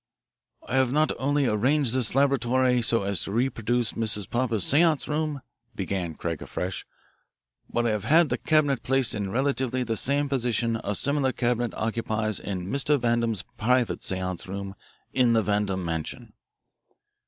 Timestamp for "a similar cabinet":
10.83-11.75